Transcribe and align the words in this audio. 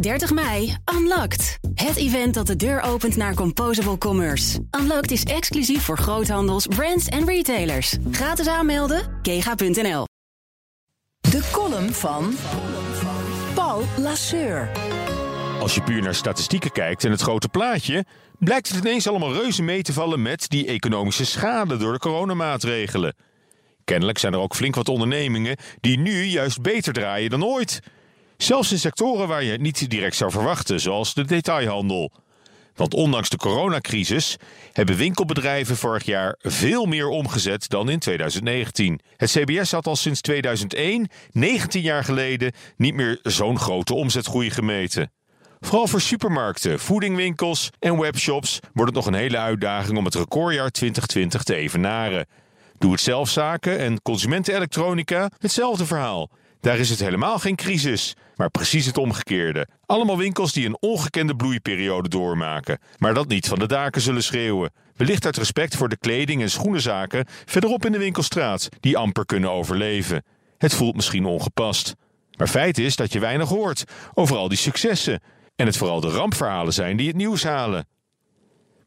30 0.00 0.32
mei, 0.32 0.76
Unlocked. 0.94 1.58
Het 1.74 1.96
event 1.96 2.34
dat 2.34 2.46
de 2.46 2.56
deur 2.56 2.80
opent 2.80 3.16
naar 3.16 3.34
Composable 3.34 3.98
Commerce. 3.98 4.60
Unlocked 4.80 5.10
is 5.10 5.22
exclusief 5.22 5.82
voor 5.82 5.98
groothandels, 5.98 6.66
brands 6.66 7.06
en 7.06 7.26
retailers. 7.26 7.96
Gratis 8.10 8.46
aanmelden, 8.46 9.18
kega.nl. 9.22 10.04
De 11.20 11.48
column 11.52 11.92
van 11.92 12.34
Paul 13.54 13.82
Lasseur. 13.96 14.70
Als 15.60 15.74
je 15.74 15.82
puur 15.82 16.02
naar 16.02 16.14
statistieken 16.14 16.72
kijkt 16.72 17.04
en 17.04 17.10
het 17.10 17.20
grote 17.20 17.48
plaatje, 17.48 18.04
blijkt 18.38 18.68
het 18.68 18.78
ineens 18.78 19.08
allemaal 19.08 19.32
reuze 19.32 19.62
mee 19.62 19.82
te 19.82 19.92
vallen 19.92 20.22
met 20.22 20.48
die 20.48 20.66
economische 20.66 21.26
schade 21.26 21.76
door 21.76 21.92
de 21.92 21.98
coronamaatregelen. 21.98 23.14
Kennelijk 23.84 24.18
zijn 24.18 24.32
er 24.32 24.38
ook 24.38 24.54
flink 24.54 24.74
wat 24.74 24.88
ondernemingen 24.88 25.56
die 25.80 25.98
nu 25.98 26.22
juist 26.22 26.62
beter 26.62 26.92
draaien 26.92 27.30
dan 27.30 27.44
ooit. 27.44 27.80
Zelfs 28.38 28.72
in 28.72 28.78
sectoren 28.78 29.28
waar 29.28 29.42
je 29.42 29.50
het 29.50 29.60
niet 29.60 29.90
direct 29.90 30.16
zou 30.16 30.30
verwachten, 30.30 30.80
zoals 30.80 31.14
de 31.14 31.24
detailhandel. 31.24 32.12
Want 32.74 32.94
ondanks 32.94 33.28
de 33.28 33.36
coronacrisis 33.36 34.36
hebben 34.72 34.96
winkelbedrijven 34.96 35.76
vorig 35.76 36.04
jaar 36.04 36.34
veel 36.38 36.86
meer 36.86 37.08
omgezet 37.08 37.68
dan 37.68 37.88
in 37.88 37.98
2019. 37.98 39.00
Het 39.16 39.30
CBS 39.30 39.72
had 39.72 39.86
al 39.86 39.96
sinds 39.96 40.20
2001, 40.20 41.08
19 41.32 41.82
jaar 41.82 42.04
geleden, 42.04 42.52
niet 42.76 42.94
meer 42.94 43.18
zo'n 43.22 43.58
grote 43.58 43.94
omzetgroei 43.94 44.50
gemeten. 44.50 45.12
Vooral 45.60 45.86
voor 45.86 46.00
supermarkten, 46.00 46.78
voedingwinkels 46.78 47.70
en 47.78 47.98
webshops 47.98 48.58
wordt 48.72 48.94
het 48.94 49.04
nog 49.04 49.06
een 49.06 49.20
hele 49.20 49.38
uitdaging 49.38 49.98
om 49.98 50.04
het 50.04 50.14
recordjaar 50.14 50.70
2020 50.70 51.42
te 51.42 51.54
evenaren. 51.54 52.26
Doe 52.78 52.92
het 52.92 53.00
zelfzaken 53.00 53.78
en 53.78 54.02
consumentenelektronica 54.02 55.30
hetzelfde 55.38 55.86
verhaal. 55.86 56.30
Daar 56.60 56.78
is 56.78 56.90
het 56.90 57.00
helemaal 57.00 57.38
geen 57.38 57.56
crisis, 57.56 58.16
maar 58.36 58.50
precies 58.50 58.86
het 58.86 58.98
omgekeerde. 58.98 59.68
Allemaal 59.86 60.16
winkels 60.16 60.52
die 60.52 60.66
een 60.66 60.76
ongekende 60.80 61.36
bloeiperiode 61.36 62.08
doormaken, 62.08 62.78
maar 62.96 63.14
dat 63.14 63.28
niet 63.28 63.48
van 63.48 63.58
de 63.58 63.66
daken 63.66 64.00
zullen 64.00 64.22
schreeuwen. 64.22 64.72
Wellicht 64.96 65.24
uit 65.24 65.36
respect 65.36 65.76
voor 65.76 65.88
de 65.88 65.96
kleding- 65.96 66.42
en 66.42 66.50
schoenenzaken 66.50 67.26
verderop 67.44 67.84
in 67.84 67.92
de 67.92 67.98
winkelstraat, 67.98 68.68
die 68.80 68.96
amper 68.96 69.26
kunnen 69.26 69.50
overleven. 69.50 70.24
Het 70.58 70.74
voelt 70.74 70.96
misschien 70.96 71.24
ongepast. 71.24 71.94
Maar 72.36 72.48
feit 72.48 72.78
is 72.78 72.96
dat 72.96 73.12
je 73.12 73.18
weinig 73.18 73.48
hoort 73.48 73.84
over 74.14 74.36
al 74.36 74.48
die 74.48 74.58
successen. 74.58 75.20
En 75.56 75.66
het 75.66 75.76
vooral 75.76 76.00
de 76.00 76.10
rampverhalen 76.10 76.72
zijn 76.72 76.96
die 76.96 77.06
het 77.06 77.16
nieuws 77.16 77.42
halen. 77.42 77.86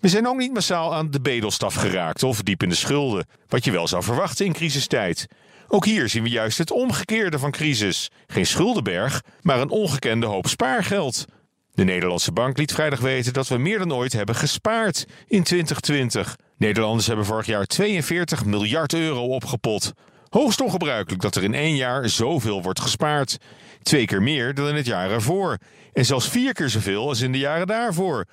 We 0.00 0.08
zijn 0.08 0.26
ook 0.26 0.36
niet 0.36 0.52
massaal 0.52 0.94
aan 0.94 1.10
de 1.10 1.20
bedelstaf 1.20 1.74
geraakt 1.74 2.22
of 2.22 2.42
diep 2.42 2.62
in 2.62 2.68
de 2.68 2.74
schulden, 2.74 3.26
wat 3.48 3.64
je 3.64 3.70
wel 3.70 3.88
zou 3.88 4.02
verwachten 4.02 4.46
in 4.46 4.52
crisistijd. 4.52 5.26
Ook 5.72 5.84
hier 5.84 6.08
zien 6.08 6.22
we 6.22 6.28
juist 6.28 6.58
het 6.58 6.70
omgekeerde 6.70 7.38
van 7.38 7.50
crisis. 7.50 8.10
Geen 8.26 8.46
schuldenberg, 8.46 9.22
maar 9.42 9.60
een 9.60 9.70
ongekende 9.70 10.26
hoop 10.26 10.46
spaargeld. 10.46 11.24
De 11.72 11.84
Nederlandse 11.84 12.32
bank 12.32 12.58
liet 12.58 12.72
vrijdag 12.72 13.00
weten 13.00 13.32
dat 13.32 13.48
we 13.48 13.58
meer 13.58 13.78
dan 13.78 13.94
ooit 13.94 14.12
hebben 14.12 14.34
gespaard 14.34 15.06
in 15.26 15.42
2020. 15.42 16.36
Nederlanders 16.56 17.06
hebben 17.06 17.24
vorig 17.24 17.46
jaar 17.46 17.66
42 17.66 18.44
miljard 18.44 18.94
euro 18.94 19.26
opgepot. 19.26 19.92
Hoogst 20.28 20.60
ongebruikelijk 20.60 21.22
dat 21.22 21.34
er 21.34 21.42
in 21.42 21.54
één 21.54 21.76
jaar 21.76 22.08
zoveel 22.08 22.62
wordt 22.62 22.80
gespaard. 22.80 23.38
Twee 23.82 24.04
keer 24.04 24.22
meer 24.22 24.54
dan 24.54 24.68
in 24.68 24.74
het 24.74 24.86
jaar 24.86 25.10
ervoor. 25.10 25.58
En 25.92 26.04
zelfs 26.04 26.28
vier 26.28 26.52
keer 26.52 26.68
zoveel 26.68 27.08
als 27.08 27.20
in 27.20 27.32
de 27.32 27.38
jaren 27.38 27.66
daarvoor. 27.66 28.26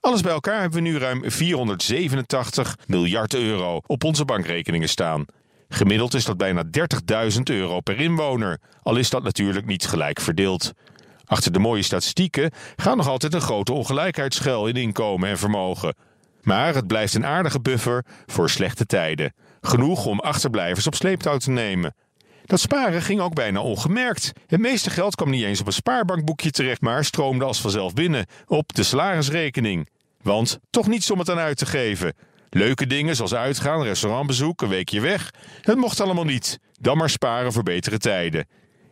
Alles 0.00 0.20
bij 0.20 0.32
elkaar 0.32 0.60
hebben 0.60 0.82
we 0.82 0.88
nu 0.88 0.98
ruim 0.98 1.30
487 1.30 2.76
miljard 2.86 3.34
euro 3.34 3.80
op 3.86 4.04
onze 4.04 4.24
bankrekeningen 4.24 4.88
staan. 4.88 5.26
Gemiddeld 5.68 6.14
is 6.14 6.24
dat 6.24 6.36
bijna 6.36 6.64
30.000 7.32 7.40
euro 7.44 7.80
per 7.80 8.00
inwoner, 8.00 8.60
al 8.82 8.96
is 8.96 9.10
dat 9.10 9.22
natuurlijk 9.22 9.66
niet 9.66 9.86
gelijk 9.86 10.20
verdeeld. 10.20 10.72
Achter 11.24 11.52
de 11.52 11.58
mooie 11.58 11.82
statistieken 11.82 12.50
gaat 12.76 12.96
nog 12.96 13.08
altijd 13.08 13.34
een 13.34 13.40
grote 13.40 13.72
ongelijkheid 13.72 14.34
schuil 14.34 14.66
in 14.66 14.76
inkomen 14.76 15.28
en 15.28 15.38
vermogen. 15.38 15.94
Maar 16.42 16.74
het 16.74 16.86
blijft 16.86 17.14
een 17.14 17.26
aardige 17.26 17.60
buffer 17.60 18.04
voor 18.26 18.50
slechte 18.50 18.86
tijden. 18.86 19.34
Genoeg 19.60 20.06
om 20.06 20.20
achterblijvers 20.20 20.86
op 20.86 20.94
sleeptouw 20.94 21.36
te 21.36 21.50
nemen. 21.50 21.94
Dat 22.44 22.60
sparen 22.60 23.02
ging 23.02 23.20
ook 23.20 23.34
bijna 23.34 23.60
ongemerkt. 23.60 24.32
Het 24.46 24.60
meeste 24.60 24.90
geld 24.90 25.14
kwam 25.14 25.30
niet 25.30 25.44
eens 25.44 25.60
op 25.60 25.66
een 25.66 25.72
spaarbankboekje 25.72 26.50
terecht, 26.50 26.80
maar 26.80 27.04
stroomde 27.04 27.44
als 27.44 27.60
vanzelf 27.60 27.94
binnen 27.94 28.26
op 28.46 28.74
de 28.74 28.82
salarisrekening. 28.82 29.88
Want 30.22 30.58
toch 30.70 30.86
niets 30.86 31.10
om 31.10 31.18
het 31.18 31.30
aan 31.30 31.38
uit 31.38 31.56
te 31.56 31.66
geven. 31.66 32.14
Leuke 32.58 32.86
dingen 32.86 33.16
zoals 33.16 33.34
uitgaan, 33.34 33.82
restaurantbezoek, 33.82 34.62
een 34.62 34.68
weekje 34.68 35.00
weg. 35.00 35.30
Het 35.60 35.76
mocht 35.76 36.00
allemaal 36.00 36.24
niet. 36.24 36.58
Dan 36.80 36.96
maar 36.96 37.10
sparen 37.10 37.52
voor 37.52 37.62
betere 37.62 37.98
tijden. 37.98 38.46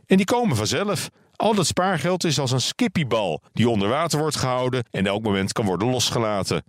En 0.06 0.16
die 0.16 0.26
komen 0.26 0.56
vanzelf. 0.56 1.08
Al 1.36 1.54
dat 1.54 1.66
spaargeld 1.66 2.24
is 2.24 2.38
als 2.38 2.50
een 2.50 2.60
skippiebal 2.60 3.42
die 3.52 3.68
onder 3.68 3.88
water 3.88 4.18
wordt 4.18 4.36
gehouden 4.36 4.84
en 4.90 5.06
elk 5.06 5.22
moment 5.22 5.52
kan 5.52 5.64
worden 5.64 5.90
losgelaten. 5.90 6.64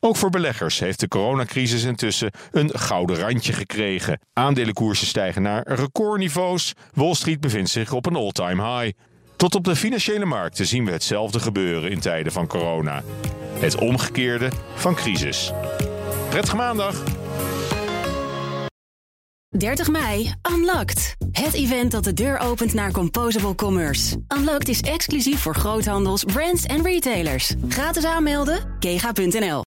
Ook 0.00 0.16
voor 0.16 0.30
beleggers 0.30 0.78
heeft 0.78 1.00
de 1.00 1.08
coronacrisis 1.08 1.84
intussen 1.84 2.30
een 2.50 2.78
gouden 2.78 3.16
randje 3.16 3.52
gekregen. 3.52 4.20
Aandelenkoersen 4.32 5.06
stijgen 5.06 5.42
naar 5.42 5.62
recordniveaus. 5.68 6.72
Wall 6.92 7.14
Street 7.14 7.40
bevindt 7.40 7.70
zich 7.70 7.92
op 7.92 8.06
een 8.06 8.16
all-time 8.16 8.78
high. 8.78 8.98
Tot 9.36 9.54
op 9.54 9.64
de 9.64 9.76
financiële 9.76 10.24
markten 10.24 10.66
zien 10.66 10.84
we 10.84 10.90
hetzelfde 10.90 11.40
gebeuren 11.40 11.90
in 11.90 12.00
tijden 12.00 12.32
van 12.32 12.46
corona. 12.46 13.02
Het 13.58 13.78
omgekeerde 13.78 14.50
van 14.74 14.94
crisis. 14.94 15.52
Prettige 16.28 16.56
maandag! 16.56 17.02
30 19.58 19.88
mei, 19.88 20.34
Unlocked. 20.52 21.16
Het 21.30 21.54
event 21.54 21.90
dat 21.90 22.04
de 22.04 22.12
deur 22.12 22.38
opent 22.38 22.74
naar 22.74 22.92
Composable 22.92 23.54
Commerce. 23.54 24.16
Unlocked 24.36 24.68
is 24.68 24.80
exclusief 24.80 25.40
voor 25.40 25.54
groothandels, 25.54 26.24
brands 26.24 26.64
en 26.64 26.82
retailers. 26.82 27.54
Gratis 27.68 28.04
aanmelden, 28.04 28.76
kega.nl. 28.78 29.65